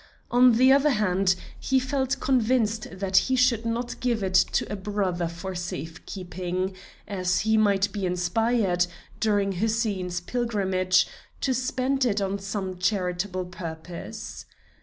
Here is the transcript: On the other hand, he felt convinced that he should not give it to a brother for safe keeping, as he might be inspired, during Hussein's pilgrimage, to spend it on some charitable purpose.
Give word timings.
On 0.31 0.53
the 0.53 0.71
other 0.71 0.89
hand, 0.89 1.35
he 1.59 1.79
felt 1.79 2.19
convinced 2.19 2.87
that 2.91 3.17
he 3.29 3.35
should 3.35 3.67
not 3.67 3.99
give 3.99 4.23
it 4.23 4.33
to 4.33 4.65
a 4.65 4.75
brother 4.75 5.27
for 5.27 5.53
safe 5.53 6.03
keeping, 6.07 6.75
as 7.07 7.41
he 7.41 7.55
might 7.55 7.91
be 7.91 8.07
inspired, 8.07 8.87
during 9.19 9.51
Hussein's 9.51 10.19
pilgrimage, 10.19 11.05
to 11.41 11.53
spend 11.53 12.03
it 12.03 12.19
on 12.19 12.39
some 12.39 12.79
charitable 12.79 13.45
purpose. 13.45 14.47